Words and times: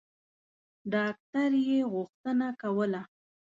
ډاکټر 0.93 1.51
یې 1.67 1.79
غوښتنه 1.93 2.47
کوله. 2.61 3.01